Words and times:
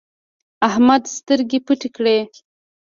احمده 0.67 1.09
سترګې 1.17 1.59
پټې 1.65 1.89
کړې. 1.95 2.17